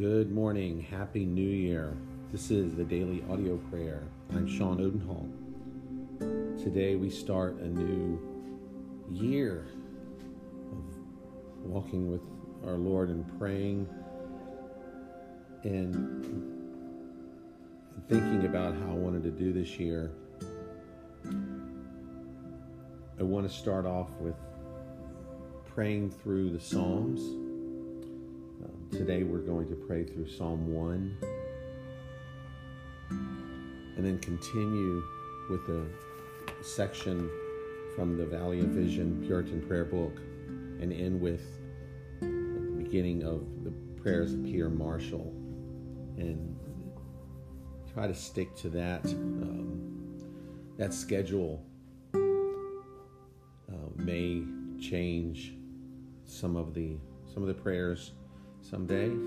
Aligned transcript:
Good 0.00 0.32
morning. 0.32 0.80
Happy 0.80 1.26
New 1.26 1.42
Year. 1.42 1.94
This 2.32 2.50
is 2.50 2.74
the 2.74 2.84
daily 2.84 3.22
audio 3.28 3.58
prayer. 3.70 4.02
I'm 4.30 4.48
Sean 4.48 4.80
Odenhall. 4.80 5.28
Today 6.64 6.96
we 6.96 7.10
start 7.10 7.58
a 7.58 7.68
new 7.68 8.18
year 9.10 9.66
of 10.72 11.66
walking 11.66 12.10
with 12.10 12.22
our 12.66 12.78
Lord 12.78 13.10
and 13.10 13.38
praying 13.38 13.86
and 15.64 16.24
thinking 18.08 18.46
about 18.46 18.74
how 18.76 18.92
I 18.92 18.94
wanted 18.94 19.22
to 19.24 19.30
do 19.30 19.52
this 19.52 19.78
year. 19.78 20.12
I 23.18 23.22
want 23.22 23.46
to 23.46 23.54
start 23.54 23.84
off 23.84 24.08
with 24.18 24.36
praying 25.66 26.10
through 26.10 26.52
the 26.52 26.60
Psalms 26.60 27.20
Today 28.92 29.22
we're 29.22 29.38
going 29.38 29.68
to 29.68 29.76
pray 29.76 30.02
through 30.04 30.28
Psalm 30.28 30.74
1 30.74 31.16
and 33.96 34.04
then 34.04 34.18
continue 34.18 35.02
with 35.48 35.60
a 35.68 35.86
section 36.64 37.30
from 37.94 38.18
the 38.18 38.26
Valley 38.26 38.58
of 38.58 38.66
Vision 38.66 39.22
Puritan 39.24 39.62
Prayer 39.62 39.84
Book 39.84 40.16
and 40.80 40.92
end 40.92 41.20
with 41.20 41.40
the 42.20 42.74
beginning 42.82 43.22
of 43.22 43.62
the 43.62 43.70
prayers 44.02 44.32
of 44.32 44.42
Peter 44.42 44.68
Marshall. 44.68 45.32
And 46.18 46.58
try 47.94 48.08
to 48.08 48.14
stick 48.14 48.56
to 48.56 48.68
that 48.70 49.04
um, 49.04 50.18
that 50.78 50.92
schedule 50.92 51.64
uh, 52.12 52.16
may 53.94 54.42
change 54.80 55.54
some 56.24 56.56
of 56.56 56.74
the 56.74 56.96
some 57.32 57.44
of 57.44 57.48
the 57.48 57.54
prayers 57.54 58.12
some 58.62 58.86
days, 58.86 59.18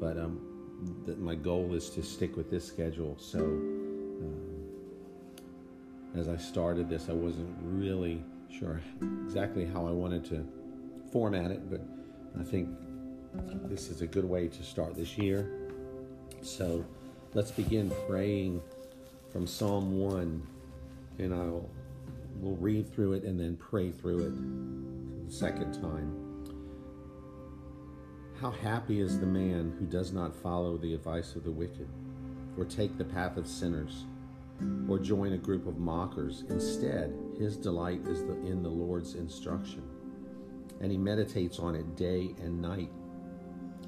but 0.00 0.18
um, 0.18 0.40
the, 1.04 1.16
my 1.16 1.34
goal 1.34 1.74
is 1.74 1.90
to 1.90 2.02
stick 2.02 2.36
with 2.36 2.50
this 2.50 2.64
schedule. 2.64 3.16
So, 3.18 3.40
um, 3.40 4.40
as 6.16 6.28
I 6.28 6.36
started 6.36 6.88
this, 6.88 7.08
I 7.08 7.12
wasn't 7.12 7.54
really 7.62 8.22
sure 8.50 8.80
exactly 9.26 9.64
how 9.64 9.86
I 9.86 9.90
wanted 9.90 10.24
to 10.26 10.46
format 11.12 11.50
it, 11.50 11.70
but 11.70 11.80
I 12.38 12.44
think 12.44 12.68
this 13.64 13.88
is 13.88 14.00
a 14.00 14.06
good 14.06 14.24
way 14.24 14.48
to 14.48 14.62
start 14.62 14.94
this 14.94 15.18
year. 15.18 15.50
So, 16.42 16.84
let's 17.34 17.50
begin 17.50 17.90
praying 18.08 18.62
from 19.32 19.46
Psalm 19.46 19.98
1, 19.98 20.46
and 21.18 21.34
I'll 21.34 21.68
we'll 22.40 22.56
read 22.56 22.92
through 22.92 23.14
it 23.14 23.24
and 23.24 23.38
then 23.38 23.56
pray 23.56 23.90
through 23.90 24.18
it 24.18 25.26
the 25.26 25.32
second 25.32 25.72
time. 25.80 26.25
How 28.40 28.50
happy 28.50 29.00
is 29.00 29.18
the 29.18 29.24
man 29.26 29.74
who 29.78 29.86
does 29.86 30.12
not 30.12 30.36
follow 30.36 30.76
the 30.76 30.92
advice 30.92 31.36
of 31.36 31.44
the 31.44 31.50
wicked, 31.50 31.88
or 32.58 32.66
take 32.66 32.98
the 32.98 33.04
path 33.04 33.38
of 33.38 33.46
sinners, 33.46 34.04
or 34.86 34.98
join 34.98 35.32
a 35.32 35.38
group 35.38 35.66
of 35.66 35.78
mockers. 35.78 36.44
Instead, 36.50 37.14
his 37.38 37.56
delight 37.56 38.02
is 38.06 38.20
in 38.20 38.62
the 38.62 38.68
Lord's 38.68 39.14
instruction, 39.14 39.82
and 40.82 40.92
he 40.92 40.98
meditates 40.98 41.58
on 41.58 41.74
it 41.74 41.96
day 41.96 42.34
and 42.42 42.60
night. 42.60 42.90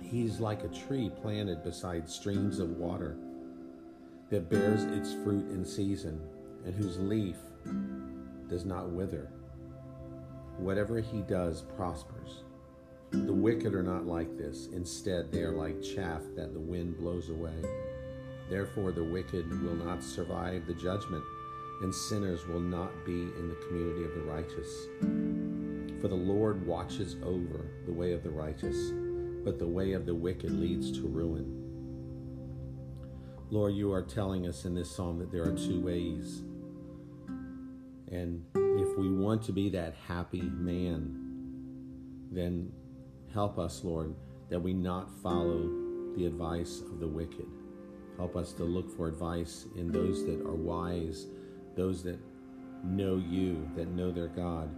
He's 0.00 0.40
like 0.40 0.64
a 0.64 0.68
tree 0.68 1.10
planted 1.10 1.62
beside 1.62 2.08
streams 2.08 2.58
of 2.58 2.70
water 2.70 3.18
that 4.30 4.48
bears 4.48 4.84
its 4.84 5.12
fruit 5.12 5.50
in 5.50 5.62
season, 5.62 6.22
and 6.64 6.74
whose 6.74 6.98
leaf 6.98 7.36
does 8.48 8.64
not 8.64 8.88
wither. 8.88 9.28
Whatever 10.56 11.00
he 11.00 11.20
does 11.20 11.60
prospers. 11.76 12.44
The 13.10 13.32
wicked 13.32 13.74
are 13.74 13.82
not 13.82 14.06
like 14.06 14.36
this. 14.36 14.68
Instead, 14.72 15.32
they 15.32 15.42
are 15.42 15.52
like 15.52 15.82
chaff 15.82 16.22
that 16.36 16.52
the 16.52 16.60
wind 16.60 16.98
blows 16.98 17.30
away. 17.30 17.62
Therefore, 18.50 18.92
the 18.92 19.04
wicked 19.04 19.50
will 19.62 19.74
not 19.74 20.02
survive 20.02 20.66
the 20.66 20.74
judgment, 20.74 21.24
and 21.82 21.94
sinners 21.94 22.46
will 22.46 22.60
not 22.60 22.90
be 23.06 23.12
in 23.12 23.48
the 23.48 23.66
community 23.66 24.04
of 24.04 24.14
the 24.14 24.22
righteous. 24.22 24.86
For 26.00 26.08
the 26.08 26.14
Lord 26.14 26.66
watches 26.66 27.16
over 27.22 27.66
the 27.86 27.92
way 27.92 28.12
of 28.12 28.22
the 28.22 28.30
righteous, 28.30 28.92
but 29.44 29.58
the 29.58 29.66
way 29.66 29.92
of 29.92 30.06
the 30.06 30.14
wicked 30.14 30.50
leads 30.50 30.92
to 30.92 31.06
ruin. 31.06 31.54
Lord, 33.50 33.74
you 33.74 33.90
are 33.92 34.02
telling 34.02 34.46
us 34.46 34.66
in 34.66 34.74
this 34.74 34.90
psalm 34.90 35.18
that 35.18 35.32
there 35.32 35.42
are 35.42 35.56
two 35.56 35.80
ways. 35.80 36.42
And 38.10 38.44
if 38.54 38.98
we 38.98 39.10
want 39.10 39.42
to 39.44 39.52
be 39.52 39.70
that 39.70 39.94
happy 40.06 40.42
man, 40.42 41.24
then 42.30 42.72
Help 43.34 43.58
us, 43.58 43.84
Lord, 43.84 44.14
that 44.48 44.60
we 44.60 44.72
not 44.72 45.10
follow 45.22 45.68
the 46.16 46.26
advice 46.26 46.80
of 46.80 46.98
the 46.98 47.06
wicked. 47.06 47.46
Help 48.16 48.36
us 48.36 48.52
to 48.54 48.64
look 48.64 48.90
for 48.96 49.06
advice 49.06 49.66
in 49.76 49.92
those 49.92 50.24
that 50.24 50.40
are 50.40 50.54
wise, 50.54 51.26
those 51.76 52.02
that 52.04 52.18
know 52.82 53.16
you, 53.16 53.68
that 53.76 53.88
know 53.88 54.10
their 54.10 54.28
God. 54.28 54.74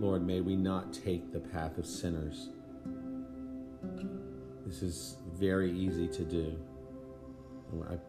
Lord, 0.00 0.26
may 0.26 0.40
we 0.40 0.56
not 0.56 0.92
take 0.92 1.32
the 1.32 1.40
path 1.40 1.78
of 1.78 1.86
sinners. 1.86 2.48
This 4.66 4.82
is 4.82 5.16
very 5.34 5.72
easy 5.72 6.08
to 6.08 6.24
do. 6.24 6.58
Lord, 7.72 8.00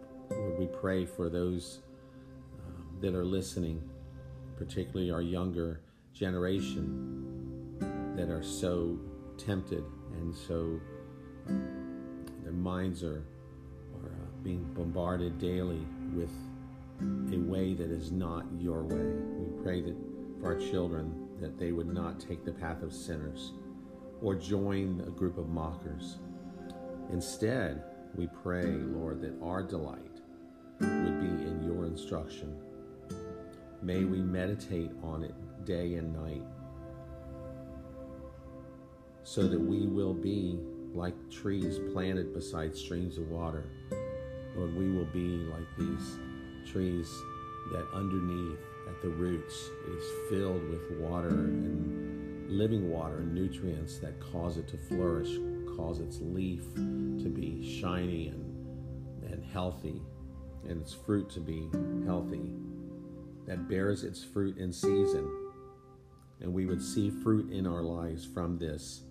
we 0.58 0.66
pray 0.66 1.06
for 1.06 1.30
those 1.30 1.80
um, 2.66 2.98
that 3.00 3.14
are 3.14 3.26
listening, 3.26 3.82
particularly 4.58 5.12
our 5.12 5.22
younger 5.22 5.82
generation 6.14 7.13
that 8.16 8.30
are 8.30 8.44
so 8.44 8.98
tempted 9.38 9.84
and 10.14 10.36
so 10.36 10.80
their 12.44 12.54
minds 12.54 13.04
are, 13.04 13.26
are 14.04 14.10
uh, 14.10 14.44
being 14.44 14.64
bombarded 14.74 15.40
daily 15.40 15.86
with 16.14 16.32
a 17.34 17.38
way 17.38 17.74
that 17.74 17.90
is 17.90 18.12
not 18.12 18.46
your 18.60 18.84
way. 18.84 18.96
We 18.96 19.64
pray 19.64 19.82
that 19.82 19.96
for 20.40 20.54
our 20.54 20.60
children 20.60 21.28
that 21.40 21.58
they 21.58 21.72
would 21.72 21.92
not 21.92 22.20
take 22.20 22.46
the 22.46 22.52
path 22.52 22.84
of 22.84 22.94
sinners 22.94 23.52
or 24.22 24.36
join 24.36 25.04
a 25.08 25.10
group 25.10 25.38
of 25.38 25.50
mockers. 25.50 26.18
Instead, 27.12 27.84
we 28.16 28.28
pray, 28.42 28.66
Lord, 28.66 29.22
that 29.22 29.34
our 29.44 29.64
delight 29.64 30.22
would 30.80 31.20
be 31.20 31.44
in 31.46 31.64
your 31.64 31.86
instruction. 31.86 32.56
May 33.82 34.06
we 34.06 34.22
meditate 34.22 34.92
on 35.02 35.24
it 35.24 35.34
day 35.66 35.96
and 35.96 36.14
night 36.14 36.44
so 39.24 39.48
that 39.48 39.60
we 39.60 39.88
will 39.88 40.14
be 40.14 40.60
like 40.94 41.14
trees 41.32 41.80
planted 41.92 42.34
beside 42.34 42.76
streams 42.76 43.18
of 43.18 43.30
water. 43.30 43.66
Lord, 44.56 44.76
we 44.76 44.92
will 44.92 45.06
be 45.06 45.38
like 45.50 45.66
these 45.78 46.18
trees 46.72 47.10
that 47.72 47.88
underneath, 47.94 48.60
at 48.88 49.02
the 49.02 49.10
roots, 49.10 49.56
is 49.88 50.04
filled 50.30 50.62
with 50.70 51.00
water 51.00 51.30
and 51.30 52.50
living 52.50 52.92
water 52.92 53.18
and 53.18 53.34
nutrients 53.34 53.98
that 54.00 54.20
cause 54.20 54.58
it 54.58 54.68
to 54.68 54.78
flourish, 54.78 55.38
cause 55.76 56.00
its 56.00 56.20
leaf 56.22 56.64
to 56.76 57.30
be 57.30 57.80
shiny 57.80 58.28
and, 58.28 59.32
and 59.32 59.44
healthy, 59.44 60.02
and 60.70 60.80
its 60.80 60.94
fruit 60.94 61.30
to 61.32 61.40
be 61.40 61.68
healthy, 62.06 62.52
that 63.48 63.68
bears 63.68 64.04
its 64.04 64.24
fruit 64.24 64.58
in 64.58 64.72
season. 64.72 65.28
And 66.42 66.54
we 66.54 66.66
would 66.66 66.82
see 66.82 67.10
fruit 67.10 67.52
in 67.52 67.66
our 67.66 67.82
lives 67.82 68.26
from 68.26 68.60
this 68.60 69.04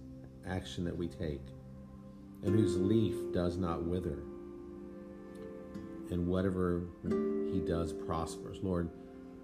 action 0.48 0.84
that 0.84 0.96
we 0.96 1.08
take, 1.08 1.42
and 2.42 2.54
whose 2.54 2.76
leaf 2.76 3.14
does 3.32 3.56
not 3.56 3.84
wither. 3.84 4.18
And 6.10 6.26
whatever 6.26 6.82
he 7.52 7.60
does 7.60 7.92
prospers. 7.92 8.58
Lord, 8.62 8.90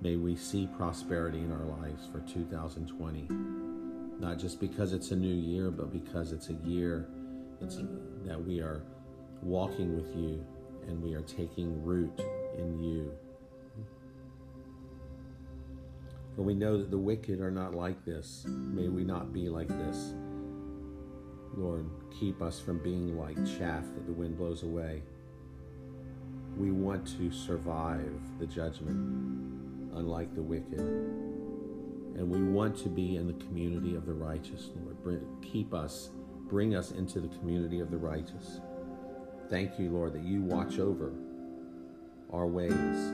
may 0.02 0.16
we 0.16 0.36
see 0.36 0.68
prosperity 0.76 1.38
in 1.38 1.50
our 1.50 1.64
lives 1.64 2.06
for 2.12 2.20
2020. 2.20 3.28
Not 4.20 4.38
just 4.38 4.60
because 4.60 4.92
it's 4.92 5.12
a 5.12 5.16
new 5.16 5.34
year, 5.34 5.70
but 5.70 5.92
because 5.92 6.32
it's 6.32 6.50
a 6.50 6.54
year 6.66 7.08
it's, 7.60 7.78
that 8.24 8.42
we 8.42 8.60
are 8.60 8.82
walking 9.42 9.96
with 9.96 10.14
you 10.16 10.44
and 10.86 11.02
we 11.02 11.14
are 11.14 11.22
taking 11.22 11.82
root 11.84 12.20
in 12.56 12.82
you. 12.82 13.12
For 16.34 16.42
we 16.42 16.54
know 16.54 16.78
that 16.78 16.90
the 16.90 16.98
wicked 16.98 17.40
are 17.40 17.50
not 17.50 17.74
like 17.74 18.04
this. 18.04 18.44
May 18.46 18.88
we 18.88 19.04
not 19.04 19.32
be 19.32 19.48
like 19.48 19.68
this. 19.68 20.14
Lord, 21.56 21.88
keep 22.10 22.42
us 22.42 22.60
from 22.60 22.78
being 22.78 23.16
like 23.16 23.36
chaff 23.58 23.84
that 23.94 24.06
the 24.06 24.12
wind 24.12 24.36
blows 24.36 24.62
away. 24.62 25.02
We 26.56 26.70
want 26.70 27.06
to 27.18 27.30
survive 27.30 28.20
the 28.38 28.46
judgment, 28.46 28.96
unlike 29.94 30.34
the 30.34 30.42
wicked. 30.42 30.80
And 30.80 32.28
we 32.28 32.42
want 32.42 32.76
to 32.78 32.88
be 32.88 33.16
in 33.16 33.26
the 33.26 33.44
community 33.44 33.94
of 33.94 34.06
the 34.06 34.12
righteous, 34.12 34.70
Lord. 34.82 35.02
Bring, 35.02 35.20
keep 35.40 35.72
us, 35.72 36.10
bring 36.48 36.74
us 36.74 36.90
into 36.90 37.20
the 37.20 37.28
community 37.38 37.80
of 37.80 37.90
the 37.90 37.98
righteous. 37.98 38.60
Thank 39.48 39.78
you, 39.78 39.90
Lord, 39.90 40.14
that 40.14 40.24
you 40.24 40.42
watch 40.42 40.78
over 40.78 41.12
our 42.32 42.46
ways, 42.46 43.12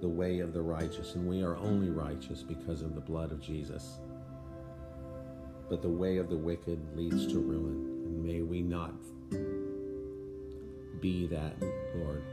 the 0.00 0.08
way 0.08 0.40
of 0.40 0.52
the 0.52 0.62
righteous. 0.62 1.14
And 1.14 1.28
we 1.28 1.42
are 1.42 1.56
only 1.58 1.90
righteous 1.90 2.42
because 2.42 2.80
of 2.82 2.94
the 2.94 3.00
blood 3.00 3.32
of 3.32 3.40
Jesus 3.40 3.98
but 5.70 5.82
the 5.82 5.88
way 5.88 6.16
of 6.16 6.28
the 6.28 6.36
wicked 6.36 6.80
leads 6.96 7.28
to 7.28 7.38
ruin. 7.38 8.02
And 8.04 8.24
may 8.24 8.42
we 8.42 8.60
not 8.60 8.92
be 11.00 11.28
that, 11.28 11.54
Lord. 11.94 12.24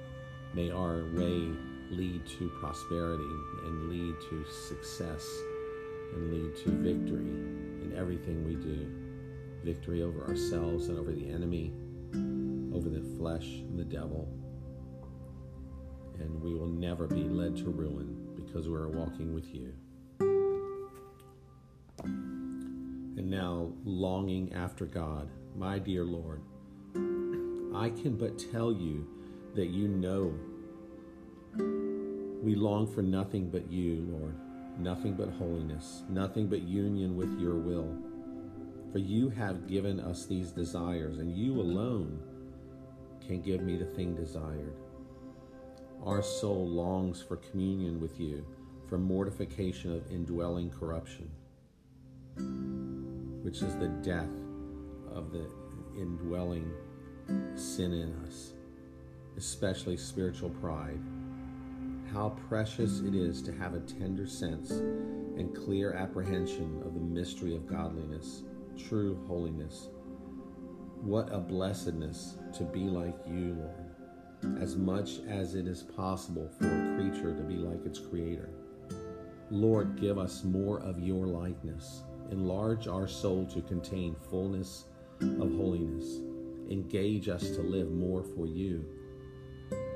May 0.56 0.72
our 0.72 1.04
way 1.14 1.52
lead 1.92 2.26
to 2.40 2.50
prosperity 2.60 3.24
and 3.66 3.90
lead 3.90 4.16
to 4.30 4.44
success 4.52 5.24
and 6.14 6.34
lead 6.34 6.56
to 6.64 6.72
victory 6.72 7.20
in 7.22 7.94
everything 7.96 8.44
we 8.44 8.56
do. 8.56 8.92
Victory 9.64 10.02
over 10.02 10.26
ourselves 10.26 10.88
and 10.88 10.98
over 10.98 11.12
the 11.12 11.30
enemy, 11.30 11.74
over 12.76 12.90
the 12.90 13.04
flesh 13.18 13.46
and 13.46 13.78
the 13.78 13.86
devil. 13.86 14.28
And 16.20 16.42
we 16.42 16.56
will 16.56 16.68
never 16.68 17.06
be 17.06 17.24
led 17.24 17.56
to 17.58 17.70
ruin 17.70 18.34
because 18.36 18.68
we 18.68 18.76
are 18.76 18.90
walking 18.90 19.36
with 19.36 19.54
you. 19.54 19.74
And 23.18 23.32
now, 23.32 23.72
longing 23.84 24.54
after 24.54 24.86
God, 24.86 25.28
my 25.56 25.80
dear 25.80 26.04
Lord, 26.04 26.40
I 27.76 27.90
can 27.90 28.16
but 28.16 28.38
tell 28.38 28.72
you 28.72 29.08
that 29.56 29.70
you 29.70 29.88
know 29.88 30.36
we 32.44 32.54
long 32.54 32.86
for 32.86 33.02
nothing 33.02 33.50
but 33.50 33.72
you, 33.72 34.06
Lord, 34.08 34.36
nothing 34.78 35.16
but 35.16 35.30
holiness, 35.30 36.04
nothing 36.08 36.48
but 36.48 36.62
union 36.62 37.18
with 37.18 37.40
your 37.40 37.56
will. 37.56 37.98
For 38.92 39.00
you 39.00 39.30
have 39.30 39.68
given 39.68 40.00
us 40.00 40.28
these 40.28 40.52
desires, 40.52 41.18
and 41.18 41.36
you 41.36 41.60
alone 41.60 42.22
can 43.26 43.42
give 43.42 43.62
me 43.62 43.78
the 43.78 43.86
thing 43.86 44.16
desired. 44.16 44.76
Our 46.06 46.22
soul 46.22 46.68
longs 46.68 47.20
for 47.20 47.38
communion 47.38 48.00
with 48.00 48.20
you, 48.20 48.46
for 48.88 49.00
mortification 49.00 49.92
of 49.92 50.10
indwelling 50.12 50.70
corruption, 50.70 51.32
which 53.48 53.62
is 53.62 53.78
the 53.78 53.88
death 54.04 54.28
of 55.16 55.32
the 55.32 55.50
indwelling 55.98 56.70
sin 57.56 57.94
in 57.94 58.14
us, 58.26 58.52
especially 59.38 59.96
spiritual 59.96 60.50
pride. 60.50 61.00
How 62.12 62.36
precious 62.50 63.00
it 63.00 63.16
is 63.16 63.42
to 63.44 63.54
have 63.54 63.74
a 63.74 63.80
tender 63.80 64.28
sense 64.28 64.72
and 64.72 65.56
clear 65.56 65.94
apprehension 65.94 66.84
of 66.86 66.94
the 66.94 67.00
mystery 67.00 67.56
of 67.56 67.66
godliness, 67.66 68.44
true 68.90 69.18
holiness. 69.30 69.88
What 71.02 71.32
a 71.32 71.38
blessedness 71.40 72.36
to 72.58 72.66
be 72.66 72.90
like 72.90 73.16
you, 73.26 73.56
Lord, 74.44 74.62
as 74.62 74.76
much 74.76 75.20
as 75.26 75.56
it 75.56 75.68
is 75.68 75.84
possible 75.84 76.52
for 76.60 76.66
a 76.66 76.98
creature 76.98 77.34
to 77.34 77.44
be 77.44 77.56
like 77.56 77.86
its 77.86 77.98
creator. 78.00 78.50
Lord, 79.50 79.98
give 79.98 80.18
us 80.18 80.44
more 80.44 80.82
of 80.82 81.00
your 81.00 81.26
likeness. 81.26 82.02
Enlarge 82.32 82.88
our 82.88 83.08
soul 83.08 83.46
to 83.48 83.62
contain 83.62 84.16
fullness 84.30 84.86
of 85.22 85.56
holiness. 85.56 86.20
Engage 86.70 87.30
us 87.30 87.52
to 87.52 87.62
live 87.62 87.92
more 87.92 88.24
for 88.24 88.46
you 88.46 88.86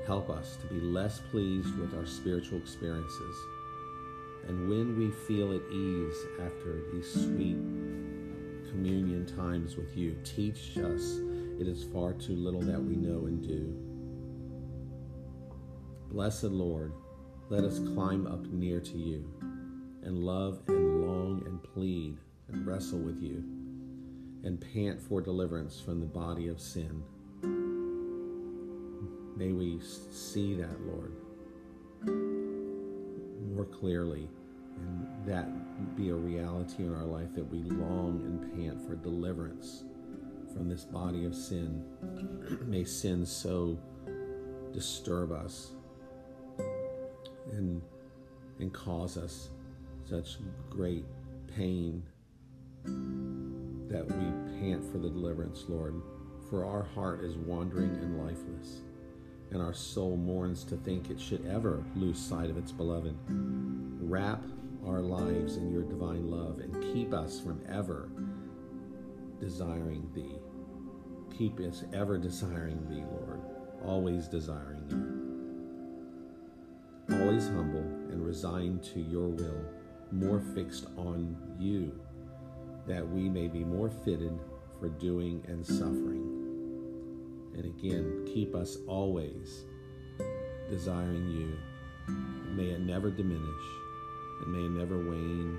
Help 0.06 0.30
us 0.30 0.56
to 0.56 0.66
be 0.66 0.80
less 0.80 1.20
pleased 1.30 1.76
with 1.78 1.94
our 1.94 2.06
spiritual 2.06 2.58
experiences. 2.58 3.36
And 4.48 4.68
when 4.68 4.98
we 4.98 5.10
feel 5.10 5.54
at 5.54 5.62
ease 5.70 6.16
after 6.44 6.80
these 6.92 7.10
sweet 7.12 7.56
communion 8.68 9.26
times 9.36 9.76
with 9.76 9.96
you, 9.96 10.16
teach 10.24 10.76
us 10.78 11.20
it 11.60 11.68
is 11.68 11.84
far 11.84 12.14
too 12.14 12.34
little 12.34 12.62
that 12.62 12.82
we 12.82 12.96
know 12.96 13.26
and 13.26 13.40
do. 13.40 13.76
Blessed 16.10 16.44
Lord, 16.44 16.92
let 17.48 17.62
us 17.62 17.78
climb 17.94 18.26
up 18.26 18.44
near 18.46 18.80
to 18.80 18.98
you 18.98 19.32
and 20.02 20.18
love 20.18 20.60
and 20.68 21.06
long 21.06 21.42
and 21.46 21.62
plead 21.62 22.18
and 22.48 22.66
wrestle 22.66 22.98
with 22.98 23.22
you 23.22 23.44
and 24.44 24.60
pant 24.72 25.00
for 25.00 25.20
deliverance 25.20 25.80
from 25.80 26.00
the 26.00 26.06
body 26.06 26.48
of 26.48 26.60
sin. 26.60 27.02
May 29.36 29.52
we 29.52 29.80
see 29.80 30.54
that, 30.54 30.80
Lord, 30.86 31.12
more 33.54 33.64
clearly, 33.64 34.28
and 34.76 35.06
that 35.26 35.96
be 35.96 36.10
a 36.10 36.14
reality 36.14 36.84
in 36.84 36.94
our 36.94 37.04
life 37.04 37.34
that 37.34 37.50
we 37.50 37.62
long 37.62 38.20
and 38.24 38.52
pant 38.54 38.84
for 38.86 38.96
deliverance 38.96 39.84
from 40.52 40.68
this 40.68 40.84
body 40.84 41.24
of 41.24 41.34
sin. 41.34 41.84
May 42.66 42.84
sin 42.84 43.24
so 43.24 43.78
disturb 44.72 45.32
us 45.32 45.72
and, 47.52 47.82
and 48.58 48.72
cause 48.72 49.16
us 49.16 49.50
such 50.12 50.36
great 50.68 51.06
pain 51.56 52.02
that 52.84 54.06
we 54.06 54.60
pant 54.60 54.84
for 54.92 54.98
the 54.98 55.08
deliverance, 55.08 55.64
Lord. 55.68 56.02
For 56.50 56.66
our 56.66 56.82
heart 56.82 57.24
is 57.24 57.38
wandering 57.38 57.96
and 57.96 58.22
lifeless 58.22 58.82
and 59.52 59.62
our 59.62 59.72
soul 59.72 60.18
mourns 60.18 60.64
to 60.64 60.76
think 60.76 61.08
it 61.08 61.18
should 61.18 61.46
ever 61.46 61.82
lose 61.96 62.18
sight 62.18 62.50
of 62.50 62.58
its 62.58 62.72
beloved. 62.72 63.16
Wrap 64.02 64.44
our 64.86 65.00
lives 65.00 65.56
in 65.56 65.72
your 65.72 65.82
divine 65.82 66.30
love 66.30 66.58
and 66.58 66.82
keep 66.92 67.14
us 67.14 67.40
from 67.40 67.62
ever 67.66 68.10
desiring 69.40 70.10
thee. 70.14 70.36
Keep 71.38 71.58
us 71.60 71.84
ever 71.94 72.18
desiring 72.18 72.86
thee, 72.90 73.04
Lord, 73.10 73.40
always 73.82 74.28
desiring 74.28 74.84
you. 77.08 77.16
Always 77.18 77.48
humble 77.48 77.80
and 78.10 78.22
resigned 78.22 78.82
to 78.84 79.00
your 79.00 79.28
will, 79.28 79.64
more 80.12 80.40
fixed 80.54 80.86
on 80.96 81.36
you, 81.58 81.98
that 82.86 83.06
we 83.06 83.28
may 83.28 83.48
be 83.48 83.64
more 83.64 83.90
fitted 83.90 84.38
for 84.78 84.88
doing 84.88 85.44
and 85.48 85.66
suffering 85.66 86.42
and 87.54 87.66
again, 87.66 88.26
keep 88.32 88.54
us 88.54 88.78
always 88.86 89.64
desiring 90.70 91.28
you. 91.28 91.58
May 92.54 92.70
it 92.70 92.80
never 92.80 93.10
diminish 93.10 93.64
and 94.42 94.52
may 94.52 94.64
it 94.64 94.70
never 94.70 94.98
wane. 94.98 95.58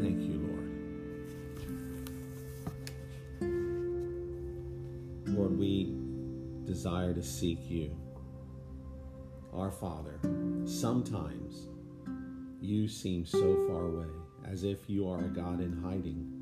Thank 0.00 0.20
you, 0.20 0.38
Lord. 0.46 0.70
Lord, 5.36 5.58
we 5.58 5.96
desire 6.64 7.12
to 7.12 7.22
seek 7.22 7.58
you. 7.68 7.96
Our 9.52 9.72
Father, 9.72 10.20
sometimes 10.64 11.68
you 12.64 12.88
seem 12.88 13.24
so 13.24 13.66
far 13.68 13.86
away, 13.86 14.06
as 14.50 14.64
if 14.64 14.88
you 14.88 15.08
are 15.08 15.24
a 15.24 15.28
God 15.28 15.60
in 15.60 15.80
hiding 15.82 16.34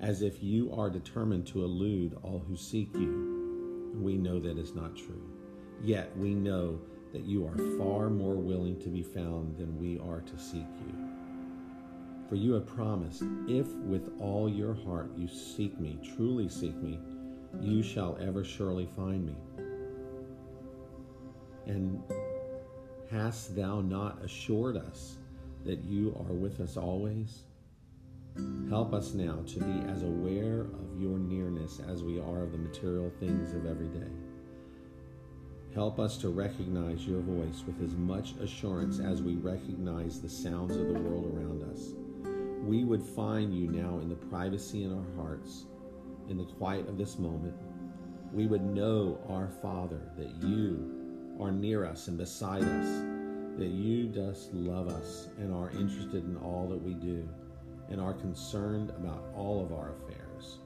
as 0.00 0.22
if 0.22 0.42
you 0.42 0.72
are 0.72 0.88
determined 0.88 1.46
to 1.46 1.62
elude 1.62 2.16
all 2.22 2.42
who 2.48 2.56
seek 2.56 2.92
you. 2.94 3.92
We 3.94 4.16
know 4.16 4.40
that 4.40 4.58
is 4.58 4.74
not 4.74 4.96
true. 4.96 5.22
Yet 5.82 6.16
we 6.16 6.34
know 6.34 6.80
that 7.12 7.24
you 7.24 7.46
are 7.46 7.56
far 7.78 8.08
more 8.08 8.36
willing 8.36 8.80
to 8.80 8.88
be 8.88 9.02
found 9.02 9.58
than 9.58 9.78
we 9.78 9.98
are 9.98 10.20
to 10.20 10.38
seek 10.38 10.66
you. 10.86 10.94
For 12.28 12.36
you 12.36 12.52
have 12.52 12.66
promised, 12.66 13.24
if 13.48 13.66
with 13.74 14.10
all 14.20 14.48
your 14.48 14.74
heart 14.74 15.10
you 15.16 15.28
seek 15.28 15.78
me, 15.78 15.98
truly 16.16 16.48
seek 16.48 16.76
me, 16.76 16.98
you 17.60 17.82
shall 17.82 18.16
ever 18.20 18.44
surely 18.44 18.88
find 18.96 19.26
me. 19.26 19.36
And 21.66 22.00
hast 23.10 23.54
thou 23.56 23.80
not 23.80 24.24
assured 24.24 24.76
us 24.76 25.16
that 25.64 25.84
you 25.84 26.16
are 26.18 26.34
with 26.34 26.60
us 26.60 26.76
always? 26.76 27.42
Help 28.68 28.94
us 28.94 29.14
now 29.14 29.38
to 29.46 29.58
be 29.58 29.90
as 29.90 30.02
aware 30.02 30.60
of 30.60 31.00
your 31.00 31.18
nearness 31.18 31.80
as 31.88 32.02
we 32.02 32.20
are 32.20 32.42
of 32.42 32.52
the 32.52 32.58
material 32.58 33.10
things 33.18 33.52
of 33.54 33.66
every 33.66 33.88
day. 33.88 34.10
Help 35.74 35.98
us 36.00 36.16
to 36.18 36.28
recognize 36.28 37.06
your 37.06 37.20
voice 37.20 37.62
with 37.66 37.80
as 37.82 37.94
much 37.94 38.32
assurance 38.40 38.98
as 38.98 39.22
we 39.22 39.34
recognize 39.36 40.20
the 40.20 40.28
sounds 40.28 40.76
of 40.76 40.88
the 40.88 41.00
world 41.00 41.26
around 41.26 41.62
us. 41.72 41.92
We 42.64 42.84
would 42.84 43.02
find 43.02 43.54
you 43.54 43.68
now 43.68 43.98
in 44.00 44.08
the 44.08 44.16
privacy 44.16 44.84
in 44.84 44.92
our 44.92 45.16
hearts, 45.16 45.66
in 46.28 46.36
the 46.36 46.44
quiet 46.44 46.88
of 46.88 46.98
this 46.98 47.18
moment. 47.18 47.54
We 48.32 48.46
would 48.46 48.62
know, 48.62 49.18
our 49.28 49.48
Father, 49.62 50.00
that 50.16 50.30
you 50.42 51.36
are 51.40 51.50
near 51.50 51.84
us 51.84 52.08
and 52.08 52.18
beside 52.18 52.62
us, 52.62 53.09
that 53.60 53.68
you 53.68 54.06
dost 54.06 54.54
love 54.54 54.88
us 54.88 55.28
and 55.36 55.52
are 55.52 55.68
interested 55.72 56.24
in 56.24 56.34
all 56.38 56.66
that 56.66 56.82
we 56.82 56.94
do 56.94 57.28
and 57.90 58.00
are 58.00 58.14
concerned 58.14 58.88
about 58.88 59.22
all 59.36 59.62
of 59.62 59.70
our 59.70 59.92
affairs. 59.92 60.56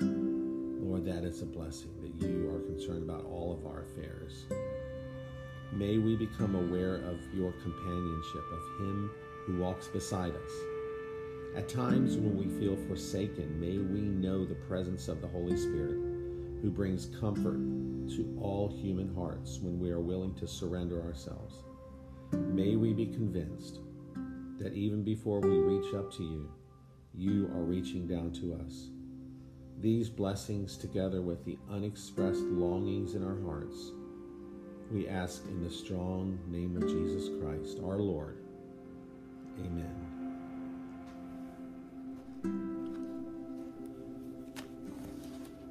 Lord, 0.00 1.04
that 1.04 1.22
is 1.22 1.42
a 1.42 1.44
blessing 1.44 1.90
that 2.00 2.26
you 2.26 2.48
are 2.48 2.60
concerned 2.60 3.02
about 3.02 3.26
all 3.26 3.52
of 3.52 3.66
our 3.70 3.82
affairs. 3.82 4.46
May 5.70 5.98
we 5.98 6.16
become 6.16 6.54
aware 6.54 6.94
of 6.94 7.18
your 7.34 7.52
companionship, 7.52 8.44
of 8.50 8.86
Him 8.86 9.10
who 9.44 9.58
walks 9.58 9.88
beside 9.88 10.32
us. 10.32 10.52
At 11.54 11.68
times 11.68 12.16
when 12.16 12.38
we 12.38 12.46
feel 12.58 12.76
forsaken, 12.88 13.60
may 13.60 13.76
we 13.76 14.00
know 14.00 14.46
the 14.46 14.54
presence 14.54 15.08
of 15.08 15.20
the 15.20 15.28
Holy 15.28 15.58
Spirit 15.58 15.98
who 16.62 16.70
brings 16.70 17.10
comfort 17.20 17.58
to 18.16 18.38
all 18.40 18.74
human 18.80 19.14
hearts 19.14 19.58
when 19.60 19.78
we 19.78 19.90
are 19.90 20.00
willing 20.00 20.32
to 20.36 20.48
surrender 20.48 21.02
ourselves. 21.02 21.64
May 22.32 22.76
we 22.76 22.92
be 22.92 23.06
convinced 23.06 23.78
that 24.58 24.74
even 24.74 25.02
before 25.02 25.40
we 25.40 25.58
reach 25.58 25.94
up 25.94 26.12
to 26.14 26.22
you, 26.22 26.50
you 27.14 27.46
are 27.54 27.62
reaching 27.62 28.06
down 28.06 28.32
to 28.32 28.54
us. 28.54 28.88
these 29.80 30.10
blessings 30.10 30.76
together 30.76 31.22
with 31.22 31.44
the 31.44 31.58
unexpressed 31.70 32.42
longings 32.42 33.14
in 33.14 33.24
our 33.24 33.40
hearts, 33.42 33.92
we 34.92 35.08
ask 35.08 35.44
in 35.46 35.62
the 35.62 35.70
strong 35.70 36.38
name 36.48 36.76
of 36.76 36.86
Jesus 36.86 37.30
Christ, 37.40 37.78
our 37.84 37.98
Lord. 37.98 38.36
Amen. 39.60 39.94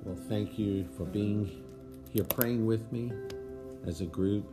Well, 0.03 0.17
thank 0.27 0.57
you 0.57 0.87
for 0.97 1.05
being 1.05 1.63
here 2.11 2.23
praying 2.23 2.65
with 2.65 2.91
me 2.91 3.11
as 3.85 4.01
a 4.01 4.05
group. 4.05 4.45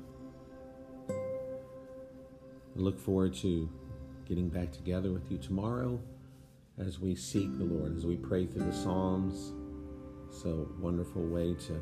I 2.77 2.81
look 2.81 2.99
forward 2.99 3.35
to 3.37 3.69
getting 4.29 4.49
back 4.49 4.71
together 4.71 5.11
with 5.11 5.31
you 5.31 5.39
tomorrow 5.39 5.99
as 6.79 7.01
we 7.01 7.15
seek 7.15 7.57
the 7.57 7.65
Lord, 7.65 7.97
as 7.97 8.05
we 8.05 8.17
pray 8.17 8.45
through 8.45 8.65
the 8.65 8.73
Psalms. 8.73 9.53
So 10.31 10.69
wonderful 10.79 11.23
way 11.23 11.55
to 11.55 11.81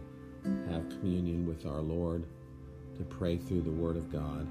have 0.71 0.89
communion 0.89 1.47
with 1.47 1.67
our 1.67 1.81
Lord, 1.81 2.27
to 2.97 3.03
pray 3.03 3.39
through 3.39 3.63
the 3.63 3.71
Word 3.71 3.97
of 3.97 4.13
God. 4.13 4.47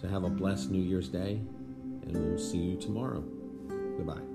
So 0.00 0.08
have 0.08 0.24
a 0.24 0.30
blessed 0.30 0.70
New 0.70 0.82
Year's 0.82 1.08
Day, 1.08 1.40
and 2.02 2.12
we'll 2.12 2.38
see 2.38 2.58
you 2.58 2.76
tomorrow. 2.76 3.22
Goodbye. 3.96 4.31